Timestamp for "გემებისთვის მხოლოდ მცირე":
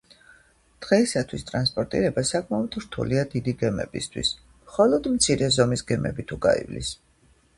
3.59-5.53